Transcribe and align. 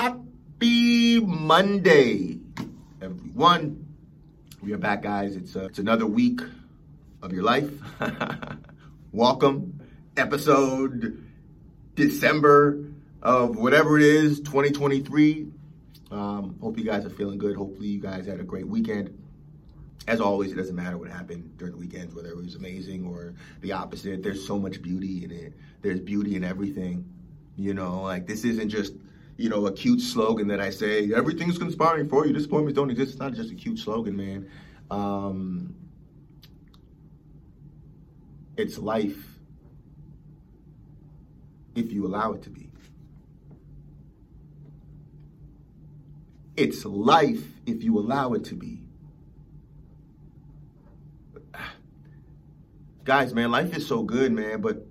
Happy 0.00 1.20
Monday, 1.20 2.38
everyone. 3.02 3.86
We 4.62 4.72
are 4.72 4.78
back, 4.78 5.02
guys. 5.02 5.36
It's, 5.36 5.54
uh, 5.54 5.66
it's 5.66 5.78
another 5.78 6.06
week 6.06 6.40
of 7.20 7.34
your 7.34 7.42
life. 7.42 7.70
Welcome. 9.12 9.78
Episode 10.16 11.22
December 11.96 12.82
of 13.22 13.56
whatever 13.56 13.98
it 13.98 14.04
is, 14.06 14.40
2023. 14.40 15.48
Um, 16.10 16.56
hope 16.62 16.78
you 16.78 16.84
guys 16.84 17.04
are 17.04 17.10
feeling 17.10 17.36
good. 17.36 17.54
Hopefully, 17.54 17.88
you 17.88 18.00
guys 18.00 18.24
had 18.24 18.40
a 18.40 18.44
great 18.44 18.66
weekend. 18.66 19.22
As 20.08 20.18
always, 20.18 20.50
it 20.50 20.54
doesn't 20.54 20.76
matter 20.76 20.96
what 20.96 21.10
happened 21.10 21.58
during 21.58 21.74
the 21.74 21.78
weekends, 21.78 22.14
whether 22.14 22.30
it 22.30 22.36
was 22.38 22.54
amazing 22.54 23.06
or 23.06 23.34
the 23.60 23.72
opposite. 23.72 24.22
There's 24.22 24.46
so 24.46 24.58
much 24.58 24.80
beauty 24.80 25.24
in 25.24 25.30
it. 25.30 25.52
There's 25.82 26.00
beauty 26.00 26.36
in 26.36 26.42
everything. 26.42 27.04
You 27.56 27.74
know, 27.74 28.00
like 28.00 28.26
this 28.26 28.44
isn't 28.44 28.70
just, 28.70 28.94
you 29.40 29.48
know, 29.48 29.66
a 29.66 29.72
cute 29.72 30.02
slogan 30.02 30.48
that 30.48 30.60
I 30.60 30.68
say, 30.68 31.14
everything's 31.14 31.56
conspiring 31.56 32.10
for 32.10 32.26
you. 32.26 32.32
Disappointments 32.34 32.76
don't 32.76 32.90
exist. 32.90 33.12
It's 33.12 33.20
not 33.20 33.32
just 33.32 33.50
a 33.50 33.54
cute 33.54 33.78
slogan, 33.78 34.14
man. 34.14 34.46
Um, 34.90 35.74
it's 38.58 38.76
life 38.76 39.16
if 41.74 41.90
you 41.90 42.06
allow 42.06 42.32
it 42.32 42.42
to 42.42 42.50
be. 42.50 42.70
It's 46.58 46.84
life 46.84 47.42
if 47.64 47.82
you 47.82 47.98
allow 47.98 48.34
it 48.34 48.44
to 48.44 48.54
be. 48.54 48.82
Guys, 53.04 53.32
man, 53.32 53.50
life 53.50 53.74
is 53.74 53.86
so 53.86 54.02
good, 54.02 54.32
man, 54.32 54.60
but 54.60 54.84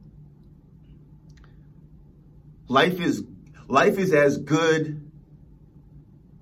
life 2.67 2.99
is 2.99 3.23
life 3.69 3.99
is 3.99 4.13
as 4.13 4.37
good 4.37 5.09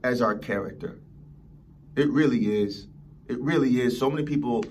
as 0.04 0.22
our 0.22 0.36
character. 0.38 0.98
It 1.95 2.09
really 2.09 2.61
is. 2.61 2.88
It 3.28 3.39
really 3.39 3.81
is. 3.81 4.00
So 4.00 4.09
many 4.09 4.23
people 4.23 4.64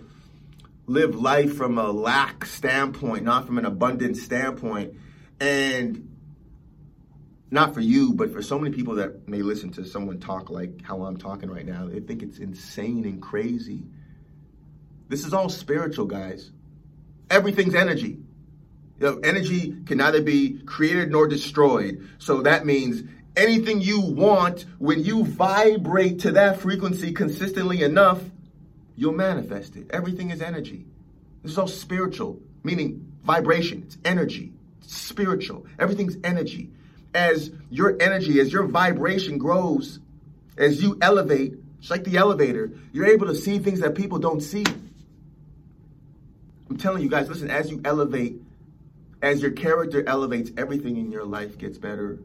live 0.87 1.15
life 1.15 1.55
from 1.55 1.79
a 1.79 1.91
lack 1.93 2.47
standpoint, 2.47 3.25
not 3.25 3.47
from 3.47 3.59
an 3.59 3.67
abundant 3.67 4.17
standpoint. 4.17 4.95
And 5.39 6.17
not 7.51 7.75
for 7.75 7.81
you, 7.81 8.15
but 8.15 8.33
for 8.33 8.43
so 8.43 8.59
many 8.59 8.75
people 8.75 8.95
that 8.97 9.29
may 9.29 9.43
listen 9.43 9.71
to 9.73 9.85
someone 9.85 10.19
talk 10.19 10.49
like 10.51 10.83
how 10.83 11.05
I'm 11.05 11.19
talking 11.19 11.51
right 11.51 11.67
now, 11.67 11.87
they 11.87 12.01
think 12.01 12.23
it's 12.23 12.39
insane 12.39 13.05
and 13.05 13.21
crazy. 13.21 13.85
This 15.09 15.27
is 15.27 15.35
all 15.35 15.49
spiritual, 15.49 16.07
guys. 16.07 16.51
Everything's 17.31 17.75
energy. 17.75 18.19
Energy 19.01 19.77
can 19.85 19.99
neither 19.99 20.23
be 20.23 20.59
created 20.65 21.11
nor 21.11 21.29
destroyed. 21.29 22.09
So 22.19 22.43
that 22.43 22.65
means 22.65 23.03
anything 23.37 23.81
you 23.83 24.01
want, 24.01 24.65
when 24.79 25.05
you 25.05 25.25
vibrate 25.25 26.21
to 26.21 26.33
that 26.33 26.61
frequency 26.61 27.13
consistently 27.13 27.83
enough, 27.83 28.23
you'll 28.97 29.13
manifest 29.13 29.77
it. 29.77 29.91
Everything 29.91 30.31
is 30.31 30.41
energy. 30.41 30.87
This 31.43 31.53
is 31.53 31.59
all 31.59 31.69
spiritual, 31.69 32.41
meaning 32.65 33.13
vibration. 33.23 33.83
It's 33.87 33.99
energy. 34.05 34.53
It's 34.81 34.97
spiritual. 34.97 35.67
Everything's 35.79 36.17
energy. 36.25 36.71
As 37.15 37.51
your 37.71 37.97
energy, 38.01 38.41
as 38.41 38.53
your 38.53 38.67
vibration 38.67 39.37
grows, 39.37 40.01
as 40.57 40.83
you 40.83 40.99
elevate, 41.03 41.55
it's 41.79 41.91
like 41.91 42.05
the 42.05 42.17
elevator, 42.17 42.73
you're 42.93 43.07
able 43.07 43.27
to 43.27 43.35
see 43.35 43.59
things 43.59 43.81
that 43.81 43.95
people 43.95 44.19
don't 44.19 44.41
see. 44.41 44.65
I'm 46.71 46.79
telling 46.79 47.03
you 47.03 47.11
guys, 47.11 47.29
listen, 47.29 47.51
as 47.51 47.71
you 47.71 47.81
elevate, 47.85 48.41
as 49.27 49.43
your 49.43 49.51
character 49.51 50.09
elevates, 50.09 50.53
everything 50.57 50.97
in 50.99 51.11
your 51.11 51.25
life 51.25 51.59
gets 51.59 51.79
better. 51.79 52.21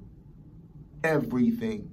Everything. 1.03 1.89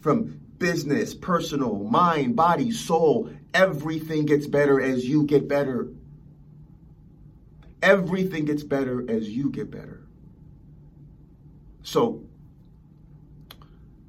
From 0.00 0.40
business, 0.58 1.14
personal, 1.14 1.78
mind, 1.84 2.34
body, 2.34 2.72
soul, 2.72 3.30
everything 3.54 4.26
gets 4.26 4.48
better 4.48 4.80
as 4.80 5.04
you 5.06 5.22
get 5.22 5.46
better. 5.46 5.88
Everything 7.80 8.46
gets 8.46 8.64
better 8.64 9.08
as 9.08 9.28
you 9.28 9.48
get 9.48 9.70
better. 9.70 10.02
So, 11.84 12.24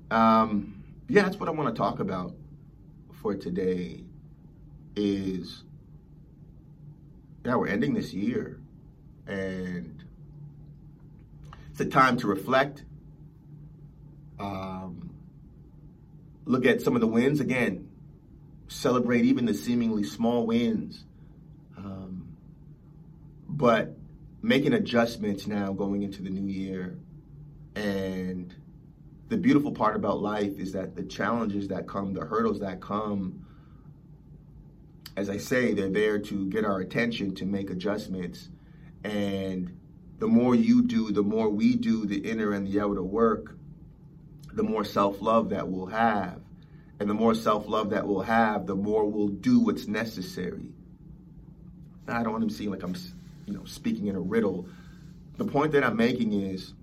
um, 0.09 0.83
yeah, 1.07 1.21
that's 1.21 1.37
what 1.37 1.47
I 1.47 1.51
want 1.51 1.75
to 1.75 1.79
talk 1.79 1.99
about 1.99 2.33
for 3.21 3.35
today 3.35 4.03
is 4.95 5.63
yeah, 7.45 7.55
we're 7.55 7.67
ending 7.67 7.93
this 7.93 8.13
year 8.15 8.58
and 9.29 10.03
it's 11.71 11.79
a 11.79 11.85
time 11.85 12.17
to 12.17 12.27
reflect. 12.27 12.83
Um, 14.39 15.11
look 16.45 16.65
at 16.65 16.81
some 16.81 16.95
of 16.95 17.01
the 17.01 17.07
wins 17.07 17.39
again. 17.39 17.89
Celebrate 18.67 19.25
even 19.25 19.45
the 19.45 19.53
seemingly 19.53 20.03
small 20.03 20.45
wins. 20.45 21.05
Um, 21.77 22.35
but 23.47 23.95
making 24.41 24.73
adjustments 24.73 25.47
now 25.47 25.73
going 25.73 26.03
into 26.03 26.21
the 26.21 26.29
new 26.29 26.51
year. 26.51 26.97
And 27.75 28.53
the 29.27 29.37
beautiful 29.37 29.71
part 29.71 29.95
about 29.95 30.21
life 30.21 30.57
is 30.57 30.73
that 30.73 30.95
the 30.95 31.03
challenges 31.03 31.67
that 31.67 31.87
come, 31.87 32.13
the 32.13 32.25
hurdles 32.25 32.59
that 32.61 32.81
come, 32.81 33.45
as 35.15 35.29
I 35.29 35.37
say, 35.37 35.73
they're 35.73 35.89
there 35.89 36.19
to 36.19 36.47
get 36.47 36.65
our 36.65 36.79
attention 36.79 37.35
to 37.35 37.45
make 37.45 37.69
adjustments. 37.69 38.49
And 39.03 39.79
the 40.19 40.27
more 40.27 40.55
you 40.55 40.83
do, 40.83 41.11
the 41.11 41.23
more 41.23 41.49
we 41.49 41.75
do 41.75 42.05
the 42.05 42.17
inner 42.17 42.51
and 42.51 42.67
the 42.67 42.81
outer 42.81 43.03
work, 43.03 43.55
the 44.53 44.63
more 44.63 44.83
self 44.83 45.21
love 45.21 45.49
that 45.49 45.67
we'll 45.67 45.87
have. 45.87 46.41
And 46.99 47.09
the 47.09 47.13
more 47.13 47.33
self 47.33 47.67
love 47.67 47.91
that 47.91 48.05
we'll 48.05 48.21
have, 48.21 48.67
the 48.67 48.75
more 48.75 49.05
we'll 49.05 49.29
do 49.29 49.59
what's 49.59 49.87
necessary. 49.87 50.69
I 52.07 52.23
don't 52.23 52.33
want 52.33 52.49
to 52.49 52.53
seem 52.53 52.71
like 52.71 52.83
I'm, 52.83 52.95
you 53.45 53.53
know, 53.53 53.63
speaking 53.65 54.07
in 54.07 54.15
a 54.15 54.19
riddle. 54.19 54.67
The 55.37 55.45
point 55.45 55.71
that 55.71 55.83
I'm 55.83 55.95
making 55.95 56.33
is, 56.33 56.73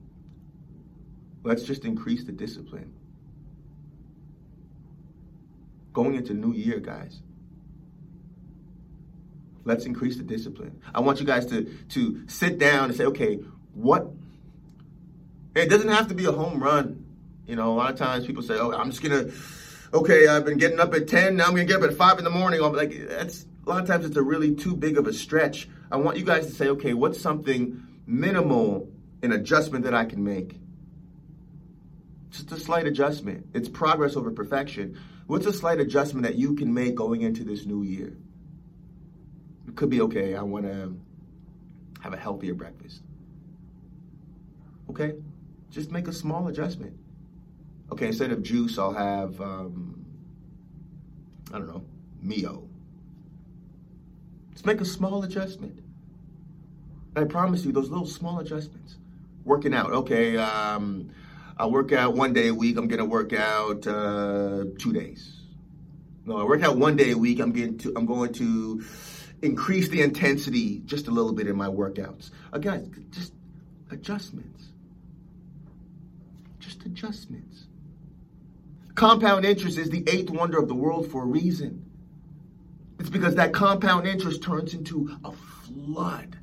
let's 1.43 1.65
just 1.65 1.85
increase 1.85 2.25
the 2.25 2.33
discipline. 2.33 2.95
Going 5.93 6.15
into 6.15 6.33
new 6.33 6.53
year, 6.53 6.79
guys. 6.79 7.21
Let's 9.67 9.85
increase 9.85 10.17
the 10.17 10.23
discipline. 10.23 10.81
I 10.95 11.01
want 11.01 11.19
you 11.19 11.27
guys 11.27 11.45
to, 11.47 11.65
to 11.65 12.23
sit 12.29 12.59
down 12.59 12.85
and 12.85 12.97
say, 12.97 13.05
okay, 13.07 13.41
what? 13.75 14.07
It 15.57 15.69
doesn't 15.69 15.89
have 15.89 16.07
to 16.09 16.15
be 16.15 16.25
a 16.27 16.33
home 16.33 16.63
run. 16.63 17.05
You 17.49 17.57
know, 17.57 17.73
a 17.73 17.75
lot 17.75 17.91
of 17.91 17.99
times 17.99 18.27
people 18.27 18.45
say, 18.45 18.55
oh, 18.55 18.73
I'm 18.73 18.91
just 18.93 19.03
to, 19.03 19.33
okay, 19.93 20.29
I've 20.29 20.45
been 20.45 20.59
getting 20.59 20.79
up 20.79 20.95
at 20.95 21.09
10, 21.09 21.37
now 21.37 21.47
I'm 21.47 21.57
to 21.57 21.65
get 21.65 21.83
up 21.83 21.91
at 21.91 21.97
5 21.97 22.19
in 22.19 22.25
the 22.25 22.31
morning. 22.31 22.63
I'm 22.63 22.75
like, 22.75 23.09
that's, 23.09 23.45
a 23.67 23.69
lot 23.69 23.83
of 23.83 23.89
times 23.89 24.07
it's 24.07 24.17
a 24.17 24.23
really 24.23 24.55
too 24.55 24.77
big 24.77 24.99
of 24.99 25.09
a 25.09 25.13
stretch. 25.13 25.69
I 25.91 25.97
want 25.97 26.17
you 26.17 26.25
guys 26.25 26.47
to 26.47 26.53
say, 26.53 26.69
okay, 26.69 26.95
what's 26.95 27.21
something 27.21 27.83
minimal, 28.07 28.89
an 29.25 29.33
adjustment 29.33 29.85
that 29.85 29.95
I 29.95 30.05
can 30.05 30.23
make? 30.23 30.61
Just 32.31 32.53
a 32.53 32.61
slight 32.61 32.87
adjustment. 32.87 33.47
It's 33.53 33.69
progress 33.69 34.15
over 34.15 34.31
perfection. 34.31 34.97
What's 35.27 35.47
a 35.47 35.53
slight 35.53 35.81
adjustment 35.81 36.25
that 36.25 36.37
you 36.37 36.55
can 36.55 36.73
make 36.73 36.95
going 36.95 37.23
into 37.23 37.43
this 37.43 37.67
new 37.67 37.83
year? 37.83 38.17
Could 39.75 39.91
be 39.91 40.01
okay, 40.03 40.37
I 40.37 40.43
want 40.43 40.65
to 40.65 40.97
have 42.01 42.13
a 42.13 42.17
healthier 42.17 42.55
breakfast. 42.55 43.03
Okay? 44.91 45.15
Just 45.71 45.91
make 45.91 46.09
a 46.09 46.13
small 46.13 46.49
adjustment. 46.49 46.97
Okay, 47.93 48.07
instead 48.07 48.33
of 48.33 48.43
juice, 48.43 48.79
I'll 48.79 48.93
have, 48.93 49.41
um, 49.41 50.05
I 51.53 51.59
don't 51.59 51.69
know, 51.69 51.85
Mio. 52.23 52.69
Just 54.53 54.67
make 54.67 54.81
a 54.81 54.85
small 54.85 55.23
adjustment. 55.23 55.79
And 57.15 57.25
I 57.25 57.29
promise 57.29 57.65
you, 57.65 57.73
those 57.73 57.91
little 57.91 58.07
small 58.07 58.41
adjustments. 58.41 58.97
Working 59.45 59.75
out, 59.75 59.93
okay, 59.93 60.37
um, 60.37 61.11
I 61.57 61.67
work 61.67 61.93
out 61.93 62.15
one 62.15 62.33
day 62.33 62.49
a 62.49 62.55
week, 62.55 62.77
I'm 62.77 62.89
gonna 62.89 63.05
work 63.05 63.33
out 63.33 63.87
uh, 63.87 64.65
two 64.79 64.93
days. 64.93 65.41
No, 66.25 66.39
I 66.39 66.45
work 66.45 66.63
out 66.63 66.77
one 66.77 66.97
day 66.97 67.13
a 67.13 67.19
week, 67.19 67.39
I'm 67.39 67.53
getting 67.53 67.79
to, 67.79 67.93
I'm 67.97 68.07
going 68.07 68.33
to 68.35 68.83
increase 69.47 69.89
the 69.89 70.03
intensity 70.03 70.81
just 70.85 71.09
a 71.09 71.11
little 71.11 71.33
bit 71.33 71.47
in 71.47 71.57
my 71.57 71.69
workouts. 71.69 72.31
Again, 72.53 73.07
just 73.11 73.33
adjustments. 73.91 74.65
Just 76.59 76.85
adjustments. 76.85 77.65
Compound 78.95 79.45
interest 79.45 79.79
is 79.79 79.91
the 79.91 80.05
eighth 80.09 80.31
wonder 80.31 80.59
of 80.59 80.69
the 80.69 80.75
world 80.75 81.11
for 81.11 81.23
a 81.23 81.27
reason. 81.27 81.85
It's 82.99 83.11
because 83.11 83.35
that 83.37 83.53
compound 83.53 84.07
interest 84.07 84.43
turns 84.43 84.75
into 84.75 85.17
a 85.25 85.33
flood 85.33 86.39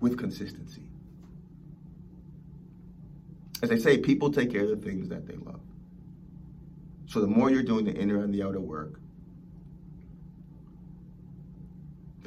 with 0.00 0.18
consistency. 0.18 0.82
As 3.62 3.70
I 3.70 3.78
say, 3.78 3.98
people 3.98 4.30
take 4.30 4.52
care 4.52 4.64
of 4.64 4.68
the 4.68 4.76
things 4.76 5.08
that 5.08 5.26
they 5.26 5.36
love. 5.36 5.60
So 7.06 7.20
the 7.20 7.26
more 7.26 7.50
you're 7.50 7.62
doing 7.62 7.84
the 7.84 7.94
inner 7.94 8.22
and 8.22 8.34
the 8.34 8.42
outer 8.42 8.60
work, 8.60 9.00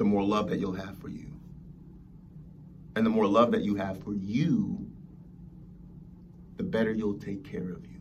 the 0.00 0.04
more 0.06 0.24
love 0.24 0.48
that 0.48 0.58
you'll 0.58 0.72
have 0.72 0.96
for 0.96 1.10
you. 1.10 1.30
And 2.96 3.04
the 3.04 3.10
more 3.10 3.26
love 3.26 3.52
that 3.52 3.60
you 3.60 3.74
have 3.74 4.02
for 4.02 4.14
you, 4.14 4.90
the 6.56 6.62
better 6.62 6.90
you'll 6.90 7.18
take 7.18 7.44
care 7.44 7.70
of 7.70 7.84
you. 7.84 8.00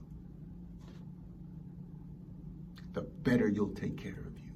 The 2.94 3.02
better 3.02 3.50
you'll 3.50 3.74
take 3.74 3.98
care 3.98 4.14
of 4.14 4.38
you. 4.38 4.54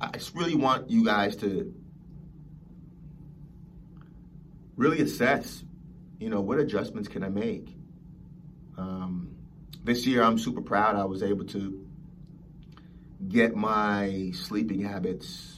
I 0.00 0.08
just 0.12 0.34
really 0.34 0.54
want 0.54 0.88
you 0.88 1.04
guys 1.04 1.36
to 1.36 1.74
really 4.76 5.02
assess, 5.02 5.62
you 6.18 6.30
know, 6.30 6.40
what 6.40 6.58
adjustments 6.58 7.06
can 7.06 7.22
I 7.22 7.28
make? 7.28 7.68
Um, 8.78 9.36
this 9.84 10.06
year, 10.06 10.22
I'm 10.22 10.38
super 10.38 10.62
proud 10.62 10.96
I 10.96 11.04
was 11.04 11.22
able 11.22 11.44
to 11.48 11.86
get 13.28 13.54
my 13.54 14.30
sleeping 14.32 14.80
habits, 14.80 15.57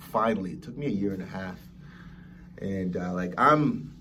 finally. 0.00 0.52
It 0.52 0.62
took 0.62 0.76
me 0.76 0.86
a 0.86 0.90
year 0.90 1.12
and 1.12 1.22
a 1.22 1.26
half. 1.26 1.58
And 2.58 2.96
uh, 2.96 3.12
like, 3.12 3.34
I'm, 3.38 3.94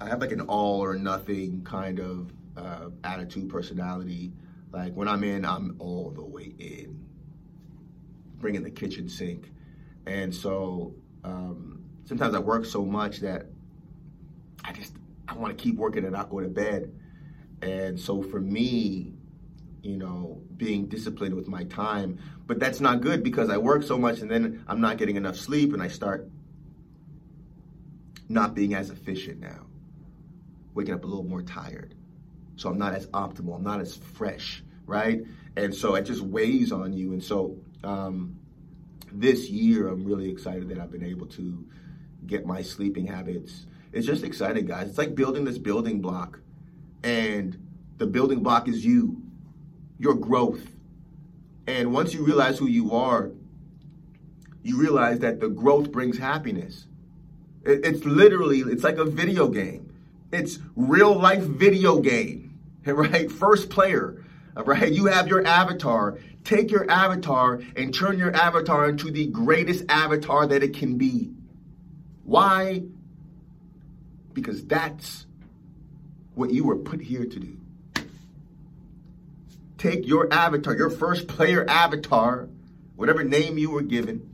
I 0.00 0.08
have 0.08 0.20
like 0.20 0.32
an 0.32 0.42
all 0.42 0.82
or 0.82 0.96
nothing 0.96 1.62
kind 1.64 1.98
of 1.98 2.32
uh, 2.56 2.90
attitude, 3.04 3.48
personality. 3.48 4.32
Like, 4.72 4.94
when 4.94 5.08
I'm 5.08 5.24
in, 5.24 5.44
I'm 5.44 5.76
all 5.78 6.10
the 6.10 6.22
way 6.22 6.52
in, 6.58 7.04
bringing 8.38 8.62
the 8.62 8.70
kitchen 8.70 9.08
sink. 9.08 9.50
And 10.06 10.34
so, 10.34 10.94
um, 11.24 11.84
sometimes 12.04 12.34
I 12.34 12.38
work 12.38 12.64
so 12.64 12.84
much 12.84 13.18
that 13.20 13.46
I 14.64 14.72
just 14.72 14.94
I 15.28 15.34
want 15.34 15.56
to 15.56 15.62
keep 15.62 15.76
working 15.76 16.04
and 16.04 16.12
not 16.12 16.30
go 16.30 16.40
to 16.40 16.48
bed. 16.48 16.92
And 17.60 17.98
so 17.98 18.22
for 18.22 18.40
me, 18.40 19.12
you 19.82 19.96
know, 19.96 20.40
being 20.56 20.86
disciplined 20.86 21.34
with 21.34 21.48
my 21.48 21.64
time, 21.64 22.18
but 22.46 22.58
that's 22.58 22.80
not 22.80 23.00
good 23.00 23.22
because 23.22 23.50
I 23.50 23.58
work 23.58 23.82
so 23.82 23.98
much 23.98 24.20
and 24.20 24.30
then 24.30 24.64
I'm 24.66 24.80
not 24.80 24.98
getting 24.98 25.16
enough 25.16 25.36
sleep 25.36 25.72
and 25.72 25.82
I 25.82 25.88
start 25.88 26.28
not 28.28 28.54
being 28.54 28.74
as 28.74 28.90
efficient 28.90 29.40
now. 29.40 29.66
Waking 30.74 30.94
up 30.94 31.04
a 31.04 31.06
little 31.06 31.24
more 31.24 31.42
tired. 31.42 31.94
So 32.56 32.68
I'm 32.68 32.78
not 32.78 32.94
as 32.94 33.06
optimal, 33.08 33.56
I'm 33.56 33.62
not 33.62 33.80
as 33.80 33.96
fresh, 33.96 34.62
right? 34.86 35.22
And 35.56 35.74
so 35.74 35.94
it 35.94 36.02
just 36.02 36.22
weighs 36.22 36.72
on 36.72 36.92
you. 36.92 37.12
And 37.12 37.22
so 37.22 37.56
um, 37.84 38.38
this 39.12 39.48
year, 39.48 39.88
I'm 39.88 40.04
really 40.04 40.30
excited 40.30 40.68
that 40.68 40.78
I've 40.78 40.90
been 40.90 41.04
able 41.04 41.26
to 41.26 41.64
get 42.26 42.46
my 42.46 42.62
sleeping 42.62 43.06
habits. 43.06 43.66
It's 43.92 44.06
just 44.06 44.24
exciting, 44.24 44.66
guys. 44.66 44.88
It's 44.88 44.98
like 44.98 45.14
building 45.14 45.44
this 45.44 45.58
building 45.58 46.00
block, 46.00 46.40
and 47.02 47.56
the 47.96 48.06
building 48.06 48.42
block 48.42 48.68
is 48.68 48.84
you, 48.84 49.22
your 49.98 50.14
growth. 50.14 50.66
And 51.66 51.92
once 51.92 52.14
you 52.14 52.24
realize 52.24 52.58
who 52.58 52.66
you 52.66 52.92
are, 52.92 53.30
you 54.62 54.78
realize 54.80 55.20
that 55.20 55.40
the 55.40 55.48
growth 55.48 55.92
brings 55.92 56.18
happiness. 56.18 56.86
it's 57.64 58.04
literally, 58.04 58.60
it's 58.60 58.84
like 58.84 58.96
a 58.96 59.04
video 59.04 59.48
game. 59.48 59.92
It's 60.32 60.58
real 60.76 61.18
life 61.18 61.42
video 61.42 62.00
game, 62.00 62.58
right? 62.84 63.30
First 63.30 63.70
player, 63.70 64.24
right? 64.54 64.90
You 64.90 65.06
have 65.06 65.28
your 65.28 65.46
avatar. 65.46 66.18
Take 66.44 66.70
your 66.70 66.90
avatar 66.90 67.60
and 67.76 67.92
turn 67.92 68.18
your 68.18 68.34
avatar 68.34 68.88
into 68.88 69.10
the 69.10 69.26
greatest 69.26 69.84
avatar 69.88 70.46
that 70.46 70.62
it 70.62 70.74
can 70.74 70.96
be. 70.96 71.30
Why? 72.24 72.84
Because 74.32 74.64
that's 74.64 75.26
what 76.34 76.50
you 76.50 76.64
were 76.64 76.76
put 76.76 77.02
here 77.02 77.26
to 77.26 77.38
do. 77.38 77.57
Take 79.78 80.06
your 80.06 80.32
avatar, 80.32 80.76
your 80.76 80.90
first 80.90 81.28
player 81.28 81.64
avatar, 81.68 82.48
whatever 82.96 83.22
name 83.22 83.58
you 83.58 83.70
were 83.70 83.82
given, 83.82 84.28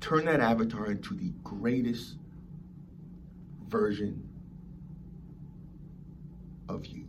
turn 0.00 0.26
that 0.26 0.40
avatar 0.40 0.90
into 0.90 1.14
the 1.14 1.32
greatest 1.42 2.14
version 3.66 4.28
of 6.68 6.86
you. 6.86 7.04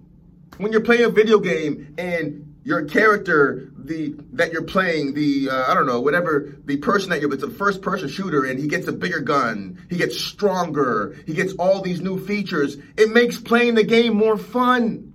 When 0.57 0.71
you're 0.71 0.81
playing 0.81 1.03
a 1.03 1.09
video 1.09 1.39
game 1.39 1.95
and 1.97 2.49
your 2.63 2.85
character 2.85 3.71
the 3.77 4.15
that 4.33 4.51
you're 4.51 4.63
playing 4.63 5.13
the 5.13 5.49
uh, 5.49 5.71
I 5.71 5.73
don't 5.73 5.87
know 5.87 6.01
whatever 6.01 6.55
the 6.65 6.77
person 6.77 7.09
that 7.09 7.21
you're 7.21 7.33
it's 7.33 7.43
a 7.43 7.49
first 7.49 7.81
person 7.81 8.09
shooter 8.09 8.43
and 8.45 8.59
he 8.59 8.67
gets 8.67 8.87
a 8.87 8.91
bigger 8.91 9.21
gun 9.21 9.85
he 9.89 9.97
gets 9.97 10.19
stronger 10.19 11.15
he 11.25 11.33
gets 11.33 11.53
all 11.53 11.81
these 11.81 12.01
new 12.01 12.23
features 12.23 12.77
it 12.97 13.11
makes 13.11 13.39
playing 13.39 13.75
the 13.75 13.83
game 13.83 14.15
more 14.15 14.37
fun 14.37 15.13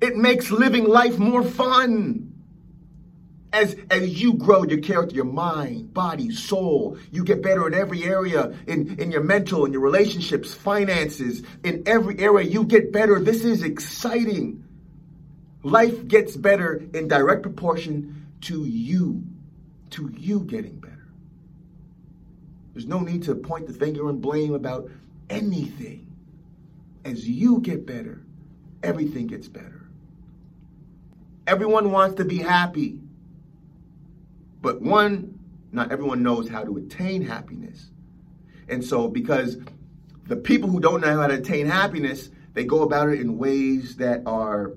it 0.00 0.07
makes 0.18 0.50
living 0.50 0.84
life 0.84 1.18
more 1.18 1.42
fun. 1.42 2.24
As 3.50 3.74
as 3.90 4.20
you 4.20 4.34
grow 4.34 4.64
your 4.64 4.80
character 4.80 5.14
your 5.16 5.24
mind 5.24 5.94
body 5.94 6.30
soul 6.30 6.98
you 7.10 7.24
get 7.24 7.42
better 7.42 7.66
in 7.66 7.72
every 7.72 8.04
area 8.04 8.54
in 8.66 9.00
in 9.00 9.10
your 9.10 9.22
mental 9.22 9.64
in 9.64 9.72
your 9.72 9.80
relationships 9.80 10.52
finances 10.52 11.42
in 11.64 11.82
every 11.86 12.18
area 12.18 12.46
you 12.46 12.64
get 12.64 12.92
better. 12.92 13.18
This 13.18 13.44
is 13.44 13.62
exciting. 13.62 14.64
Life 15.62 16.06
gets 16.06 16.36
better 16.36 16.74
in 16.92 17.08
direct 17.08 17.42
proportion 17.42 18.26
to 18.42 18.66
you 18.66 19.24
to 19.90 20.12
you 20.14 20.40
getting 20.40 20.78
better. 20.78 21.08
There's 22.74 22.86
no 22.86 23.00
need 23.00 23.22
to 23.24 23.34
point 23.34 23.66
the 23.66 23.72
finger 23.72 24.10
and 24.10 24.20
blame 24.20 24.52
about 24.52 24.90
anything. 25.30 26.14
As 27.02 27.26
you 27.26 27.60
get 27.60 27.86
better 27.86 28.20
everything 28.82 29.26
gets 29.26 29.48
better 29.48 29.77
everyone 31.48 31.90
wants 31.90 32.16
to 32.16 32.24
be 32.24 32.38
happy 32.38 33.00
but 34.60 34.82
one, 34.82 35.38
not 35.72 35.92
everyone 35.92 36.22
knows 36.22 36.48
how 36.48 36.64
to 36.64 36.76
attain 36.76 37.22
happiness. 37.22 37.90
And 38.68 38.84
so, 38.84 39.08
because 39.08 39.56
the 40.26 40.36
people 40.36 40.68
who 40.68 40.80
don't 40.80 41.00
know 41.00 41.20
how 41.20 41.26
to 41.26 41.34
attain 41.34 41.66
happiness, 41.66 42.30
they 42.54 42.64
go 42.64 42.82
about 42.82 43.08
it 43.08 43.20
in 43.20 43.38
ways 43.38 43.96
that 43.96 44.22
are 44.26 44.72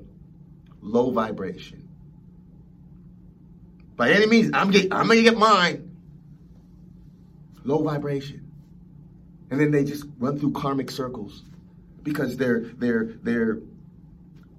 low 0.81 1.11
vibration. 1.11 1.87
By 3.95 4.11
any 4.11 4.27
means, 4.27 4.51
I'm, 4.53 4.71
get, 4.71 4.93
I'm 4.93 5.07
gonna 5.07 5.21
get 5.21 5.37
mine. 5.37 5.95
Low 7.63 7.83
vibration. 7.83 8.49
And 9.49 9.59
then 9.59 9.71
they 9.71 9.83
just 9.83 10.05
run 10.17 10.39
through 10.39 10.53
karmic 10.53 10.89
circles 10.89 11.43
because 12.03 12.37
they're 12.37 12.61
they're 12.61 13.03
they're 13.21 13.59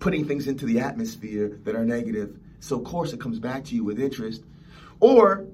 putting 0.02 0.26
things 0.26 0.48
into 0.48 0.66
the 0.66 0.80
atmosphere 0.80 1.60
that 1.62 1.76
are 1.76 1.84
negative. 1.84 2.36
So 2.58 2.76
of 2.76 2.84
course 2.84 3.12
it 3.12 3.20
comes 3.20 3.38
back 3.38 3.64
to 3.66 3.76
you 3.76 3.84
with 3.84 4.00
interest 4.00 4.42
or 4.98 5.46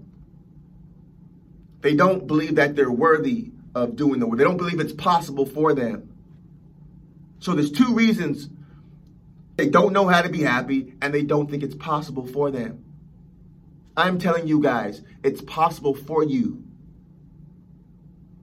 they 1.82 1.94
don't 1.94 2.26
believe 2.26 2.54
that 2.54 2.74
they're 2.74 2.90
worthy 2.90 3.50
of 3.74 3.94
doing 3.94 4.20
the 4.20 4.26
work. 4.26 4.38
They 4.38 4.44
don't 4.44 4.56
believe 4.56 4.80
it's 4.80 4.94
possible 4.94 5.44
for 5.44 5.74
them. 5.74 6.14
So 7.40 7.52
there's 7.52 7.70
two 7.70 7.94
reasons 7.94 8.48
they 9.56 9.68
don't 9.68 9.92
know 9.92 10.08
how 10.08 10.22
to 10.22 10.30
be 10.30 10.42
happy 10.42 10.94
and 11.02 11.12
they 11.12 11.22
don't 11.22 11.50
think 11.50 11.62
it's 11.62 11.74
possible 11.74 12.26
for 12.26 12.50
them. 12.50 12.82
I'm 13.98 14.18
telling 14.18 14.48
you 14.48 14.62
guys, 14.62 15.02
it's 15.22 15.42
possible 15.42 15.94
for 15.94 16.24
you 16.24 16.64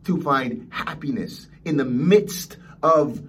to 0.03 0.21
find 0.21 0.67
happiness 0.71 1.47
in 1.63 1.77
the 1.77 1.85
midst 1.85 2.57
of 2.83 3.27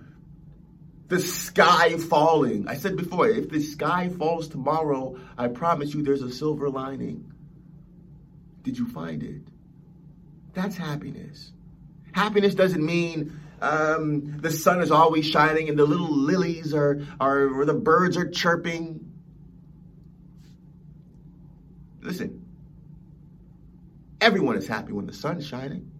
the 1.09 1.21
sky 1.21 1.97
falling. 1.99 2.69
I 2.69 2.75
said 2.75 2.97
before, 2.97 3.29
if 3.29 3.49
the 3.49 3.63
sky 3.63 4.09
falls 4.09 4.49
tomorrow, 4.49 5.19
I 5.39 5.49
promise 5.49 5.95
you 5.95 6.03
there's 6.03 6.23
a 6.23 6.31
silver 6.31 6.69
lining. 6.69 7.33
Did 8.63 8.79
you 8.79 8.89
find 8.89 9.23
it? 9.23 9.43
That's 10.53 10.77
happiness. 10.77 11.53
Happiness 12.13 12.55
doesn't 12.55 12.85
mean 12.85 13.39
um, 13.61 14.39
the 14.41 14.51
sun 14.51 14.83
is 14.83 14.91
always 14.91 15.27
shining 15.27 15.69
and 15.69 15.79
the 15.79 15.85
little 15.85 16.11
lilies 16.11 16.75
are, 16.75 17.07
are, 17.21 17.61
or 17.61 17.65
the 17.65 17.75
birds 17.75 18.17
are 18.17 18.29
chirping. 18.29 19.13
Listen, 22.01 22.45
everyone 24.21 24.57
is 24.57 24.67
happy 24.67 24.93
when 24.93 25.07
the 25.07 25.13
sun's 25.13 25.47
shining. 25.47 25.91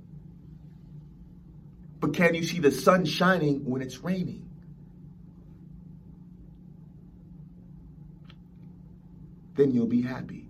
But 2.01 2.15
can 2.15 2.35
you 2.35 2.43
see 2.43 2.59
the 2.59 2.71
sun 2.71 3.05
shining 3.05 3.65
when 3.65 3.83
it's 3.83 3.99
raining? 3.99 4.46
Then 9.57 9.73
you'll 9.73 9.87
be 9.87 10.03
happy. 10.03 10.49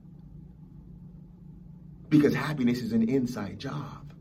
Because 2.09 2.35
happiness 2.35 2.81
is 2.81 2.93
an 2.93 3.09
inside 3.09 3.59
job. 3.59 4.13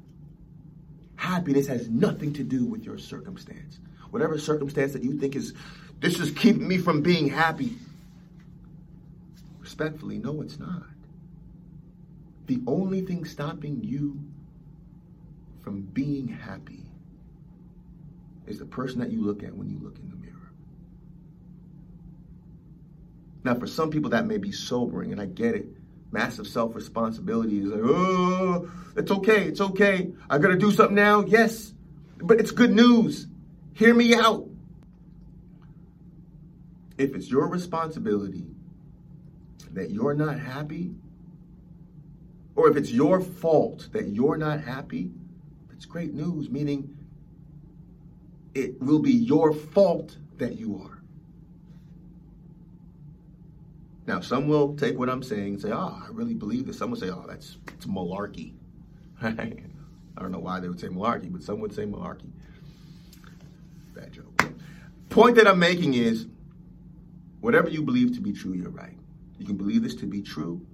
Happiness 1.15 1.67
has 1.67 1.89
nothing 1.89 2.33
to 2.33 2.43
do 2.43 2.65
with 2.65 2.83
your 2.83 2.97
circumstance. 2.97 3.79
Whatever 4.11 4.37
circumstance 4.37 4.93
that 4.93 5.03
you 5.03 5.19
think 5.19 5.35
is, 5.35 5.53
this 5.99 6.19
is 6.19 6.31
keeping 6.31 6.67
me 6.67 6.77
from 6.77 7.01
being 7.01 7.29
happy. 7.29 7.77
Respectfully, 9.59 10.19
no, 10.19 10.41
it's 10.41 10.59
not. 10.59 10.83
The 12.47 12.61
only 12.67 13.01
thing 13.01 13.25
stopping 13.25 13.83
you 13.83 14.19
from 15.63 15.81
being 15.81 16.27
happy 16.27 16.83
is 18.45 18.59
the 18.59 18.65
person 18.65 18.99
that 18.99 19.11
you 19.11 19.23
look 19.23 19.43
at 19.43 19.55
when 19.55 19.67
you 19.69 19.79
look 19.81 19.97
in 19.97 20.09
the 20.09 20.15
mirror. 20.15 20.34
Now, 23.45 23.53
for 23.53 23.67
some 23.67 23.91
people, 23.91 24.09
that 24.09 24.25
may 24.25 24.39
be 24.39 24.51
sobering, 24.51 25.11
and 25.11 25.21
I 25.21 25.27
get 25.27 25.53
it 25.53 25.67
massive 26.11 26.47
self 26.47 26.73
responsibility 26.75 27.59
is 27.59 27.65
like, 27.65 27.81
oh, 27.83 28.71
it's 28.95 29.11
okay, 29.11 29.43
it's 29.43 29.61
okay. 29.61 30.11
I 30.29 30.39
gotta 30.39 30.55
do 30.57 30.71
something 30.71 30.95
now. 30.95 31.23
Yes, 31.25 31.73
but 32.17 32.39
it's 32.39 32.49
good 32.49 32.71
news. 32.71 33.27
Hear 33.73 33.93
me 33.93 34.15
out. 34.15 34.47
If 36.97 37.13
it's 37.13 37.29
your 37.29 37.47
responsibility 37.47 38.47
that 39.73 39.91
you're 39.91 40.15
not 40.15 40.39
happy, 40.39 40.95
or 42.55 42.67
if 42.69 42.77
it's 42.77 42.89
your 42.89 43.21
fault 43.21 43.89
that 43.91 44.07
you're 44.07 44.37
not 44.37 44.59
happy, 44.61 45.11
that's 45.69 45.85
great 45.85 46.15
news, 46.15 46.49
meaning 46.49 46.97
it 48.55 48.81
will 48.81 48.99
be 48.99 49.11
your 49.11 49.53
fault 49.53 50.17
that 50.37 50.57
you 50.57 50.81
are. 50.83 50.95
Now, 54.07 54.19
some 54.19 54.47
will 54.47 54.75
take 54.75 54.97
what 54.97 55.09
I'm 55.09 55.23
saying 55.23 55.53
and 55.55 55.61
say, 55.61 55.71
oh, 55.71 56.01
I 56.03 56.07
really 56.11 56.35
believe 56.35 56.67
this. 56.67 56.77
Some 56.77 56.91
will 56.91 56.97
say, 56.97 57.09
oh, 57.09 57.25
that's 57.27 57.57
it's 57.69 57.85
malarkey. 57.85 58.53
I 59.21 60.21
don't 60.21 60.31
know 60.31 60.39
why 60.39 60.59
they 60.59 60.67
would 60.67 60.79
say 60.79 60.87
malarkey, 60.87 61.31
but 61.31 61.41
some 61.41 61.59
would 61.59 61.73
say 61.73 61.85
malarkey. 61.85 62.29
Bad 63.95 64.13
joke. 64.13 64.51
Point 65.09 65.35
that 65.37 65.47
I'm 65.47 65.59
making 65.59 65.95
is 65.95 66.27
whatever 67.41 67.69
you 67.69 67.81
believe 67.81 68.13
to 68.15 68.21
be 68.21 68.31
true, 68.31 68.53
you're 68.53 68.69
right. 68.69 68.97
You 69.39 69.45
can 69.45 69.57
believe 69.57 69.81
this 69.81 69.95
to 69.95 70.05
be 70.05 70.21
true. 70.21 70.65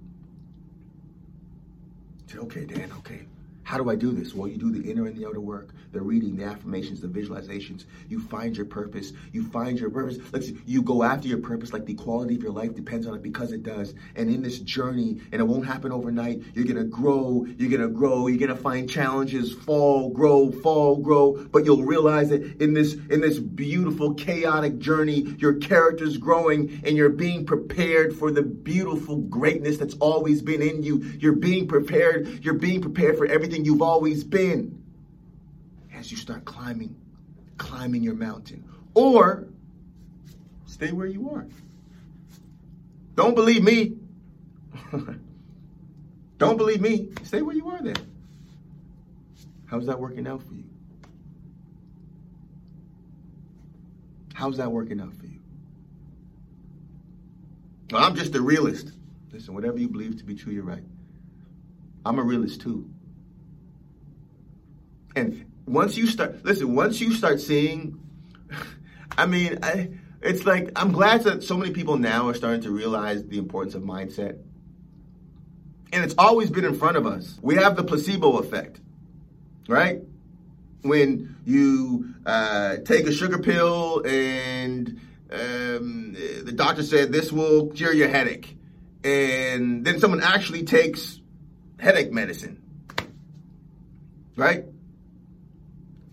Say, 2.26 2.38
okay, 2.38 2.64
Dan, 2.64 2.92
okay. 2.98 3.26
How 3.72 3.78
do 3.78 3.88
I 3.88 3.96
do 3.96 4.12
this? 4.12 4.34
Well, 4.34 4.48
you 4.48 4.58
do 4.58 4.70
the 4.70 4.90
inner 4.90 5.06
and 5.06 5.16
the 5.16 5.26
outer 5.26 5.40
work, 5.40 5.70
the 5.92 6.00
reading, 6.02 6.36
the 6.36 6.44
affirmations, 6.44 7.00
the 7.00 7.08
visualizations. 7.08 7.86
You 8.06 8.20
find 8.20 8.54
your 8.54 8.66
purpose. 8.66 9.14
You 9.32 9.44
find 9.44 9.80
your 9.80 9.88
purpose. 9.88 10.18
You 10.66 10.82
go 10.82 11.02
after 11.02 11.26
your 11.26 11.38
purpose 11.38 11.72
like 11.72 11.86
the 11.86 11.94
quality 11.94 12.34
of 12.34 12.42
your 12.42 12.52
life 12.52 12.74
depends 12.74 13.06
on 13.06 13.14
it 13.14 13.22
because 13.22 13.50
it 13.50 13.62
does. 13.62 13.94
And 14.14 14.28
in 14.28 14.42
this 14.42 14.58
journey, 14.58 15.22
and 15.32 15.40
it 15.40 15.44
won't 15.44 15.64
happen 15.64 15.90
overnight, 15.90 16.42
you're 16.52 16.66
gonna 16.66 16.84
grow, 16.84 17.46
you're 17.56 17.70
gonna 17.70 17.88
grow, 17.88 18.26
you're 18.26 18.46
gonna 18.46 18.60
find 18.60 18.90
challenges, 18.90 19.54
fall, 19.54 20.10
grow, 20.10 20.50
fall, 20.50 20.96
grow, 20.96 21.42
but 21.50 21.64
you'll 21.64 21.86
realize 21.86 22.28
that 22.28 22.42
in 22.60 22.74
this 22.74 22.92
in 23.08 23.22
this 23.22 23.38
beautiful 23.38 24.12
chaotic 24.12 24.80
journey, 24.80 25.34
your 25.38 25.54
character's 25.54 26.18
growing 26.18 26.78
and 26.84 26.94
you're 26.94 27.08
being 27.08 27.46
prepared 27.46 28.14
for 28.14 28.30
the 28.30 28.42
beautiful 28.42 29.16
greatness 29.16 29.78
that's 29.78 29.94
always 29.94 30.42
been 30.42 30.60
in 30.60 30.82
you. 30.82 30.98
You're 31.18 31.36
being 31.36 31.66
prepared, 31.66 32.44
you're 32.44 32.52
being 32.52 32.82
prepared 32.82 33.16
for 33.16 33.24
everything 33.24 33.61
you've 33.66 33.82
always 33.82 34.24
been 34.24 34.82
as 35.94 36.10
you 36.10 36.16
start 36.16 36.44
climbing, 36.44 36.96
climbing 37.58 38.02
your 38.02 38.14
mountain. 38.14 38.64
Or 38.94 39.48
stay 40.66 40.92
where 40.92 41.06
you 41.06 41.30
are. 41.30 41.46
Don't 43.14 43.34
believe 43.34 43.62
me. 43.62 43.96
Don't 46.38 46.56
believe 46.56 46.80
me. 46.80 47.10
Stay 47.22 47.42
where 47.42 47.54
you 47.54 47.70
are 47.70 47.82
then. 47.82 47.96
How's 49.66 49.86
that 49.86 49.98
working 49.98 50.26
out 50.26 50.42
for 50.42 50.54
you? 50.54 50.64
How's 54.34 54.56
that 54.56 54.70
working 54.70 55.00
out 55.00 55.14
for 55.14 55.26
you? 55.26 55.38
Well, 57.90 58.02
I'm 58.02 58.16
just 58.16 58.34
a 58.34 58.42
realist. 58.42 58.92
Listen, 59.32 59.54
whatever 59.54 59.78
you 59.78 59.88
believe 59.88 60.16
to 60.18 60.24
be 60.24 60.34
true, 60.34 60.52
you're 60.52 60.64
right. 60.64 60.82
I'm 62.04 62.18
a 62.18 62.22
realist 62.22 62.60
too. 62.60 62.91
And 65.14 65.46
once 65.66 65.96
you 65.96 66.06
start, 66.06 66.44
listen, 66.44 66.74
once 66.74 67.00
you 67.00 67.12
start 67.12 67.40
seeing, 67.40 68.00
I 69.18 69.26
mean, 69.26 69.58
I, 69.62 69.90
it's 70.22 70.44
like, 70.46 70.70
I'm 70.76 70.92
glad 70.92 71.24
that 71.24 71.42
so 71.42 71.56
many 71.56 71.72
people 71.72 71.98
now 71.98 72.28
are 72.28 72.34
starting 72.34 72.62
to 72.62 72.70
realize 72.70 73.24
the 73.24 73.38
importance 73.38 73.74
of 73.74 73.82
mindset. 73.82 74.38
And 75.92 76.04
it's 76.04 76.14
always 76.16 76.50
been 76.50 76.64
in 76.64 76.74
front 76.74 76.96
of 76.96 77.06
us. 77.06 77.38
We 77.42 77.56
have 77.56 77.76
the 77.76 77.84
placebo 77.84 78.38
effect, 78.38 78.80
right? 79.68 80.00
When 80.82 81.36
you 81.44 82.14
uh, 82.24 82.78
take 82.84 83.06
a 83.06 83.12
sugar 83.12 83.38
pill 83.38 84.02
and 84.06 85.00
um, 85.30 86.12
the 86.44 86.52
doctor 86.52 86.82
said 86.82 87.12
this 87.12 87.30
will 87.32 87.68
cure 87.68 87.92
your 87.92 88.08
headache. 88.08 88.56
And 89.04 89.84
then 89.84 89.98
someone 89.98 90.22
actually 90.22 90.62
takes 90.62 91.20
headache 91.78 92.12
medicine, 92.12 92.62
right? 94.36 94.64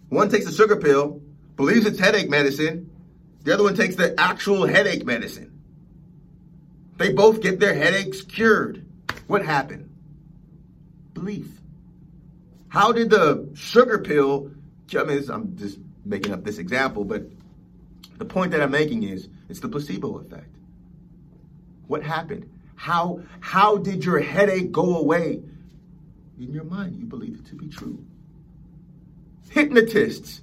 One 0.09 0.29
takes 0.29 0.47
a 0.47 0.53
sugar 0.53 0.75
pill, 0.75 1.21
believes 1.55 1.85
it's 1.85 1.99
headache 1.99 2.29
medicine. 2.29 2.89
The 3.43 3.53
other 3.53 3.63
one 3.63 3.75
takes 3.75 3.95
the 3.95 4.19
actual 4.19 4.65
headache 4.65 5.05
medicine. 5.05 5.61
They 6.97 7.13
both 7.13 7.41
get 7.41 7.59
their 7.59 7.73
headaches 7.73 8.21
cured. 8.21 8.85
What 9.27 9.45
happened? 9.45 9.89
Belief. 11.13 11.47
How 12.67 12.91
did 12.91 13.09
the 13.09 13.49
sugar 13.53 13.99
pill, 13.99 14.51
I 14.97 15.03
mean, 15.03 15.23
I'm 15.29 15.55
just 15.55 15.79
making 16.03 16.33
up 16.33 16.43
this 16.43 16.57
example, 16.57 17.05
but 17.05 17.23
the 18.17 18.25
point 18.25 18.51
that 18.51 18.61
I'm 18.61 18.71
making 18.71 19.03
is 19.03 19.29
it's 19.47 19.59
the 19.59 19.69
placebo 19.69 20.17
effect. 20.17 20.55
What 21.87 22.03
happened? 22.03 22.49
How, 22.75 23.21
how 23.39 23.77
did 23.77 24.03
your 24.05 24.19
headache 24.19 24.71
go 24.71 24.97
away? 24.97 25.41
In 26.39 26.53
your 26.53 26.63
mind, 26.63 26.97
you 26.97 27.05
believe 27.05 27.35
it 27.35 27.45
to 27.47 27.55
be 27.55 27.67
true 27.67 28.05
hypnotists. 29.49 30.41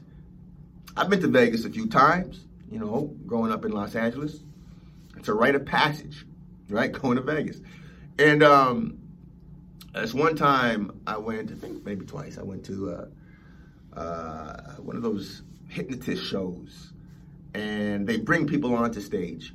I've 0.96 1.10
been 1.10 1.20
to 1.20 1.28
Vegas 1.28 1.64
a 1.64 1.70
few 1.70 1.86
times, 1.86 2.44
you 2.70 2.78
know, 2.78 3.14
growing 3.26 3.52
up 3.52 3.64
in 3.64 3.72
Los 3.72 3.94
Angeles. 3.94 4.40
It's 5.16 5.28
a 5.28 5.34
rite 5.34 5.54
of 5.54 5.64
passage, 5.66 6.26
right? 6.68 6.92
Going 7.02 7.16
to 7.16 7.22
Vegas. 7.22 7.60
And 8.18 8.42
um, 8.42 8.98
this 9.94 10.14
one 10.14 10.36
time 10.36 11.00
I 11.06 11.18
went, 11.18 11.50
I 11.50 11.54
think 11.54 11.84
maybe 11.84 12.06
twice, 12.06 12.38
I 12.38 12.42
went 12.42 12.64
to 12.66 12.90
uh, 13.94 13.98
uh, 13.98 14.74
one 14.76 14.96
of 14.96 15.02
those 15.02 15.42
hypnotist 15.68 16.24
shows. 16.24 16.92
And 17.54 18.06
they 18.06 18.18
bring 18.18 18.46
people 18.46 18.74
onto 18.74 19.00
stage. 19.00 19.54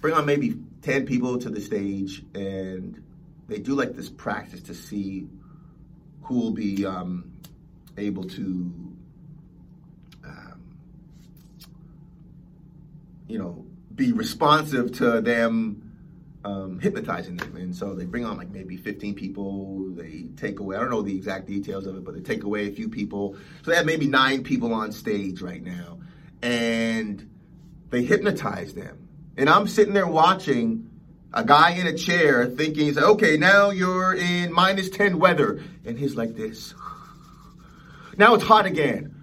Bring 0.00 0.14
on 0.14 0.26
maybe 0.26 0.58
10 0.82 1.06
people 1.06 1.38
to 1.38 1.48
the 1.48 1.60
stage, 1.60 2.24
and 2.34 3.02
they 3.48 3.58
do 3.58 3.74
like 3.74 3.94
this 3.94 4.08
practice 4.08 4.62
to 4.62 4.74
see 4.74 5.28
who 6.22 6.34
will 6.34 6.50
be 6.50 6.84
um, 6.84 7.32
able 7.96 8.24
to, 8.24 8.40
um, 10.24 10.62
you 13.28 13.38
know, 13.38 13.64
be 13.94 14.12
responsive 14.12 14.92
to 14.92 15.20
them 15.20 15.92
um, 16.44 16.78
hypnotizing 16.80 17.36
them. 17.36 17.56
And 17.56 17.74
so 17.74 17.94
they 17.94 18.04
bring 18.04 18.24
on 18.24 18.36
like 18.36 18.50
maybe 18.50 18.76
15 18.76 19.14
people. 19.14 19.90
They 19.90 20.26
take 20.36 20.60
away, 20.60 20.76
I 20.76 20.80
don't 20.80 20.90
know 20.90 21.02
the 21.02 21.16
exact 21.16 21.46
details 21.46 21.86
of 21.86 21.96
it, 21.96 22.04
but 22.04 22.14
they 22.14 22.20
take 22.20 22.44
away 22.44 22.68
a 22.68 22.72
few 22.72 22.88
people. 22.88 23.36
So 23.62 23.70
they 23.70 23.76
have 23.76 23.86
maybe 23.86 24.06
nine 24.06 24.42
people 24.42 24.74
on 24.74 24.92
stage 24.92 25.40
right 25.40 25.62
now. 25.62 25.98
And 26.42 27.28
they 27.90 28.02
hypnotize 28.02 28.74
them. 28.74 29.08
And 29.36 29.48
I'm 29.48 29.68
sitting 29.68 29.94
there 29.94 30.06
watching 30.06 30.90
a 31.32 31.44
guy 31.44 31.70
in 31.70 31.86
a 31.86 31.96
chair 31.96 32.46
thinking, 32.46 32.86
he's 32.86 32.96
like, 32.96 33.04
okay, 33.04 33.36
now 33.36 33.70
you're 33.70 34.14
in 34.14 34.52
minus 34.52 34.90
10 34.90 35.18
weather. 35.18 35.62
And 35.84 35.98
he's 35.98 36.16
like 36.16 36.34
this. 36.34 36.74
Now 38.16 38.34
it's 38.34 38.44
hot 38.44 38.66
again. 38.66 39.14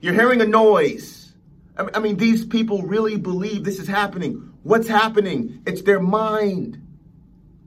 You're 0.00 0.14
hearing 0.14 0.40
a 0.40 0.46
noise. 0.46 1.32
I 1.76 1.98
mean, 1.98 2.16
these 2.16 2.44
people 2.44 2.82
really 2.82 3.16
believe 3.16 3.64
this 3.64 3.78
is 3.78 3.88
happening. 3.88 4.52
What's 4.62 4.86
happening? 4.86 5.62
It's 5.66 5.82
their 5.82 6.00
mind. 6.00 6.80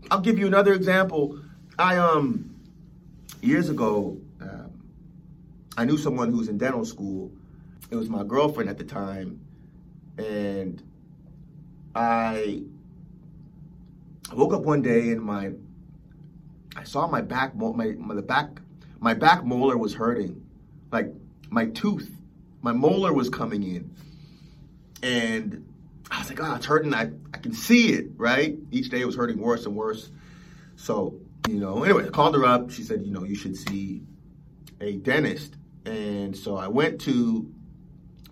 I'll 0.09 0.21
give 0.21 0.39
you 0.39 0.47
another 0.47 0.73
example. 0.73 1.39
I, 1.77 1.97
um, 1.97 2.55
years 3.41 3.69
ago, 3.69 4.17
um, 4.39 4.71
I 5.75 5.85
knew 5.85 5.97
someone 5.97 6.31
who 6.31 6.37
was 6.37 6.47
in 6.47 6.57
dental 6.57 6.85
school. 6.85 7.31
It 7.91 7.97
was 7.97 8.09
my 8.09 8.23
girlfriend 8.23 8.69
at 8.69 8.77
the 8.77 8.83
time. 8.85 9.41
And 10.17 10.81
I 11.93 12.63
woke 14.33 14.53
up 14.53 14.61
one 14.61 14.81
day 14.81 15.11
and 15.11 15.21
my, 15.21 15.51
I 16.75 16.83
saw 16.83 17.07
my 17.07 17.21
back, 17.21 17.55
my, 17.55 17.93
my 17.97 18.15
the 18.15 18.21
back 18.21 18.61
my 18.99 19.13
back 19.13 19.43
molar 19.43 19.77
was 19.77 19.93
hurting. 19.93 20.45
Like 20.91 21.11
my 21.49 21.67
tooth, 21.67 22.09
my 22.61 22.71
molar 22.71 23.13
was 23.13 23.29
coming 23.29 23.63
in. 23.63 23.95
And 25.03 25.67
I 26.09 26.19
was 26.19 26.29
like, 26.29 26.39
oh, 26.41 26.55
it's 26.55 26.65
hurting. 26.65 26.93
I, 26.93 27.11
I 27.33 27.37
can 27.37 27.53
see 27.53 27.93
it, 27.93 28.07
right? 28.17 28.57
Each 28.71 28.89
day 28.89 29.01
it 29.01 29.05
was 29.05 29.15
hurting 29.15 29.39
worse 29.39 29.65
and 29.65 29.75
worse. 29.75 30.09
So, 30.75 31.19
you 31.47 31.59
know, 31.59 31.83
anyway, 31.83 32.05
I 32.05 32.09
called 32.09 32.35
her 32.35 32.45
up. 32.45 32.71
She 32.71 32.83
said, 32.83 33.03
you 33.03 33.11
know, 33.11 33.23
you 33.23 33.35
should 33.35 33.55
see 33.55 34.01
a 34.81 34.97
dentist. 34.97 35.55
And 35.85 36.35
so 36.35 36.57
I 36.57 36.67
went 36.67 36.99
to 37.01 37.51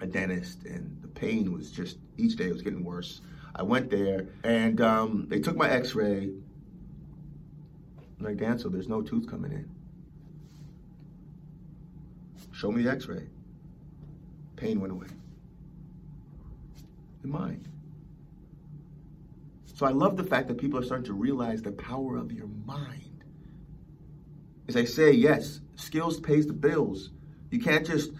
a 0.02 0.06
dentist, 0.06 0.66
and 0.66 0.98
the 1.02 1.08
pain 1.08 1.54
was 1.54 1.72
just, 1.72 1.98
each 2.18 2.36
day 2.36 2.46
it 2.46 2.54
was 2.54 2.62
getting 2.62 2.84
worse. 2.84 3.22
I 3.56 3.64
went 3.64 3.90
there, 3.90 4.28
and 4.44 4.82
um, 4.82 5.28
they 5.30 5.40
took 5.40 5.56
my 5.56 5.70
x 5.70 5.96
ray. 5.96 6.32
like, 8.20 8.38
Dan, 8.38 8.60
so 8.60 8.68
there's 8.68 8.90
no 8.90 9.02
tooth 9.02 9.30
coming 9.30 9.54
in. 9.54 9.70
Show 12.56 12.72
me 12.72 12.84
the 12.84 12.92
x 12.92 13.06
ray. 13.08 13.28
Pain 14.56 14.80
went 14.80 14.94
away. 14.94 15.08
In 17.24 17.30
mind. 17.30 17.68
So 19.74 19.86
I 19.86 19.90
love 19.90 20.16
the 20.16 20.24
fact 20.24 20.48
that 20.48 20.58
people 20.58 20.80
are 20.80 20.84
starting 20.84 21.06
to 21.08 21.14
realize 21.14 21.62
the 21.62 21.74
power 21.74 22.16
of 22.16 22.32
your 22.32 22.48
mind. 22.66 23.26
As 24.70 24.78
I 24.78 24.86
say, 24.86 25.12
yes, 25.12 25.60
skills 25.76 26.22
pays 26.22 26.48
the 26.48 26.54
bills. 26.54 27.10
You 27.52 27.60
can't 27.60 27.86
just 27.86 28.12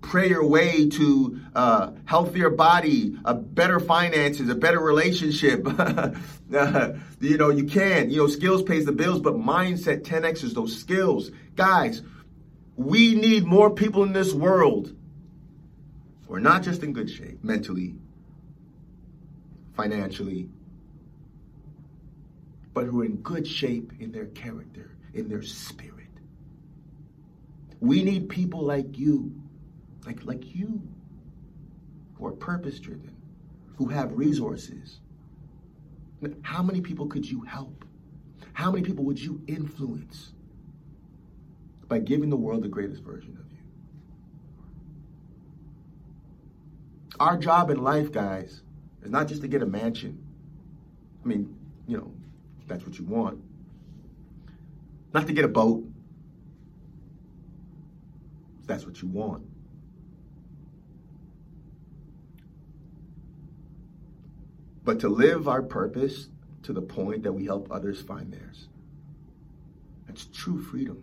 pray 0.00 0.30
your 0.30 0.46
way 0.46 0.88
to 0.88 1.40
a 1.54 1.92
healthier 2.06 2.48
body, 2.48 3.18
a 3.26 3.34
better 3.34 3.80
finances, 3.80 4.48
a 4.48 4.54
better 4.54 4.80
relationship. 4.80 5.66
you 7.20 7.36
know, 7.36 7.50
you 7.50 7.64
can. 7.64 8.08
You 8.08 8.16
know, 8.16 8.26
skills 8.28 8.62
pays 8.62 8.86
the 8.86 8.92
bills, 8.92 9.20
but 9.20 9.34
mindset 9.34 10.04
10x 10.04 10.42
is 10.42 10.54
those 10.54 10.74
skills. 10.74 11.30
Guys, 11.54 12.02
we 12.76 13.14
need 13.14 13.44
more 13.44 13.70
people 13.70 14.02
in 14.02 14.12
this 14.12 14.32
world 14.32 14.94
who 16.26 16.34
are 16.34 16.40
not 16.40 16.62
just 16.62 16.82
in 16.82 16.92
good 16.92 17.10
shape 17.10 17.42
mentally, 17.44 17.94
financially, 19.76 20.48
but 22.72 22.86
who 22.86 23.02
are 23.02 23.04
in 23.04 23.16
good 23.16 23.46
shape 23.46 23.92
in 24.00 24.10
their 24.10 24.26
character, 24.26 24.96
in 25.12 25.28
their 25.28 25.42
spirit. 25.42 25.92
We 27.80 28.02
need 28.02 28.28
people 28.28 28.62
like 28.62 28.98
you 28.98 29.32
like, 30.06 30.24
like 30.24 30.54
you, 30.54 30.82
who 32.14 32.26
are 32.26 32.32
purpose 32.32 32.78
driven, 32.78 33.16
who 33.76 33.88
have 33.88 34.12
resources. 34.12 35.00
How 36.42 36.62
many 36.62 36.80
people 36.80 37.06
could 37.06 37.28
you 37.28 37.42
help? 37.42 37.84
How 38.52 38.70
many 38.70 38.84
people 38.84 39.04
would 39.04 39.20
you 39.20 39.42
influence 39.46 40.32
by 41.94 42.00
giving 42.00 42.28
the 42.28 42.36
world 42.36 42.60
the 42.64 42.68
greatest 42.68 43.04
version 43.04 43.38
of 43.40 43.52
you? 43.52 43.58
Our 47.20 47.38
job 47.38 47.70
in 47.70 47.84
life, 47.84 48.10
guys, 48.10 48.62
is 49.04 49.12
not 49.12 49.28
just 49.28 49.42
to 49.42 49.48
get 49.48 49.62
a 49.62 49.66
mansion. 49.66 50.20
I 51.24 51.28
mean, 51.28 51.56
you 51.86 51.96
know, 51.96 52.12
that's 52.66 52.84
what 52.84 52.98
you 52.98 53.04
want. 53.04 53.40
Not 55.12 55.28
to 55.28 55.32
get 55.32 55.44
a 55.44 55.48
boat. 55.48 55.84
That's 58.66 58.84
what 58.84 59.00
you 59.00 59.06
want. 59.06 59.46
but 64.84 65.00
to 65.00 65.08
live 65.08 65.48
our 65.48 65.62
purpose 65.62 66.28
to 66.62 66.72
the 66.74 66.82
point 66.82 67.22
that 67.22 67.32
we 67.32 67.46
help 67.46 67.68
others 67.70 68.02
find 68.02 68.30
theirs. 68.30 68.68
That's 70.06 70.26
true 70.26 70.60
freedom. 70.60 71.02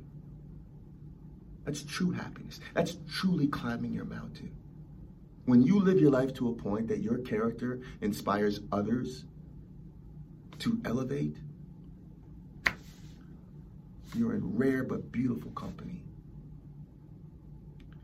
That's 1.65 1.83
true 1.83 2.11
happiness. 2.11 2.59
That's 2.73 2.97
truly 3.11 3.47
climbing 3.47 3.93
your 3.93 4.05
mountain. 4.05 4.51
When 5.45 5.61
you 5.61 5.79
live 5.79 5.99
your 5.99 6.11
life 6.11 6.33
to 6.35 6.49
a 6.49 6.53
point 6.53 6.87
that 6.87 6.99
your 6.99 7.19
character 7.19 7.81
inspires 8.01 8.61
others 8.71 9.25
to 10.59 10.79
elevate, 10.85 11.37
you're 14.15 14.33
in 14.33 14.57
rare 14.57 14.83
but 14.83 15.11
beautiful 15.11 15.51
company. 15.51 16.03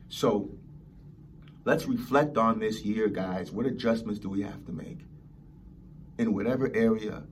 So 0.09 0.49
let's 1.65 1.85
reflect 1.85 2.37
on 2.37 2.59
this 2.59 2.81
year, 2.81 3.07
guys. 3.07 3.51
What 3.51 3.65
adjustments 3.65 4.19
do 4.19 4.29
we 4.29 4.41
have 4.41 4.65
to 4.65 4.71
make? 4.71 4.99
in 6.17 6.33
whatever 6.33 6.71
area. 6.73 7.23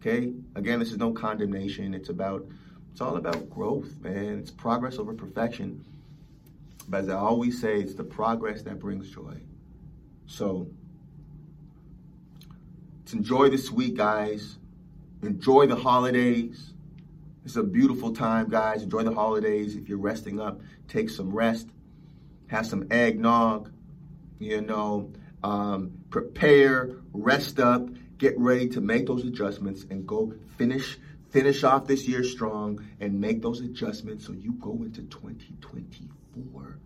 Okay? 0.00 0.32
Again, 0.54 0.78
this 0.78 0.90
is 0.90 0.98
no 0.98 1.12
condemnation. 1.12 1.94
It's 1.94 2.08
about 2.08 2.46
it's 2.92 3.00
all 3.00 3.16
about 3.16 3.48
growth, 3.50 3.96
man. 4.00 4.38
It's 4.38 4.50
progress 4.50 4.98
over 4.98 5.14
perfection. 5.14 5.84
But 6.88 7.02
as 7.02 7.08
I 7.08 7.14
always 7.14 7.60
say, 7.60 7.80
it's 7.80 7.94
the 7.94 8.04
progress 8.04 8.62
that 8.62 8.78
brings 8.78 9.10
joy. 9.10 9.36
So 10.26 10.68
enjoy 13.12 13.50
this 13.50 13.70
week, 13.70 13.96
guys. 13.96 14.58
Enjoy 15.22 15.66
the 15.66 15.76
holidays. 15.76 16.72
It's 17.44 17.56
a 17.56 17.62
beautiful 17.62 18.12
time, 18.12 18.48
guys. 18.48 18.82
Enjoy 18.82 19.02
the 19.02 19.14
holidays. 19.14 19.76
If 19.76 19.88
you're 19.88 19.98
resting 19.98 20.40
up, 20.40 20.60
take 20.88 21.10
some 21.10 21.32
rest. 21.32 21.68
Have 22.48 22.66
some 22.66 22.86
eggnog. 22.90 23.72
You 24.38 24.62
know, 24.62 25.12
um, 25.42 25.92
prepare, 26.10 26.96
rest 27.12 27.60
up, 27.60 27.88
get 28.18 28.38
ready 28.38 28.68
to 28.70 28.80
make 28.80 29.06
those 29.06 29.24
adjustments 29.24 29.84
and 29.90 30.06
go 30.06 30.32
finish 30.56 30.98
finish 31.30 31.64
off 31.64 31.86
this 31.86 32.06
year 32.08 32.24
strong 32.24 32.84
and 33.00 33.20
make 33.20 33.40
those 33.42 33.60
adjustments 33.60 34.26
so 34.26 34.32
you 34.32 34.52
go 34.52 34.72
into 34.82 35.02
2024 35.02 36.78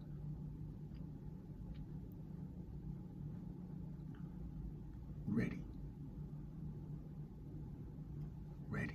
ready. 5.28 5.58
Ready. 8.70 8.94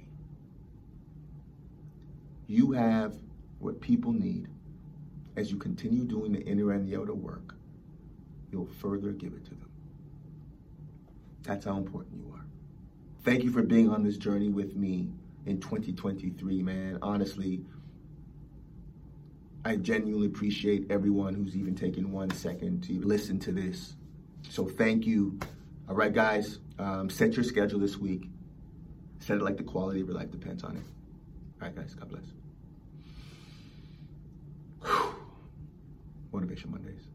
You 2.47 2.71
have 2.71 3.15
what 3.59 3.81
people 3.81 4.13
need. 4.13 4.47
As 5.35 5.51
you 5.51 5.57
continue 5.57 6.03
doing 6.03 6.33
the 6.33 6.41
inner 6.41 6.71
and 6.71 6.85
the 6.85 6.99
outer 6.99 7.13
work 7.13 7.55
you'll 8.51 8.65
further 8.65 9.11
give 9.11 9.33
it 9.33 9.45
to 9.45 9.51
them. 9.51 9.69
That's 11.43 11.65
how 11.65 11.77
important 11.77 12.15
you 12.15 12.33
are. 12.33 12.45
Thank 13.23 13.43
you 13.43 13.51
for 13.51 13.63
being 13.63 13.89
on 13.89 14.03
this 14.03 14.17
journey 14.17 14.49
with 14.49 14.75
me 14.75 15.09
in 15.45 15.59
2023, 15.59 16.63
man. 16.63 16.99
Honestly, 17.01 17.61
I 19.65 19.75
genuinely 19.75 20.27
appreciate 20.27 20.89
everyone 20.89 21.33
who's 21.33 21.55
even 21.55 21.75
taken 21.75 22.11
one 22.11 22.31
second 22.31 22.83
to 22.85 22.99
listen 23.01 23.39
to 23.39 23.51
this. 23.51 23.95
So 24.49 24.65
thank 24.65 25.05
you. 25.05 25.39
All 25.87 25.95
right, 25.95 26.13
guys, 26.13 26.59
um, 26.77 27.09
set 27.09 27.33
your 27.33 27.43
schedule 27.43 27.79
this 27.79 27.97
week. 27.97 28.29
Set 29.19 29.37
it 29.37 29.43
like 29.43 29.57
the 29.57 29.63
quality 29.63 30.01
of 30.01 30.07
your 30.07 30.15
life 30.15 30.31
depends 30.31 30.63
on 30.63 30.77
it. 30.77 30.83
All 31.61 31.67
right, 31.67 31.75
guys, 31.75 31.93
God 31.93 32.09
bless. 32.09 32.23
Motivation 36.31 36.71
Mondays. 36.71 37.07